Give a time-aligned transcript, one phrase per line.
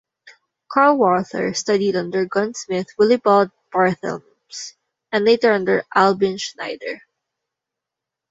[0.67, 4.73] Carl Walther studied under gunsmith Willibald Barthelmes,
[5.11, 7.03] and later under Albin Schneider.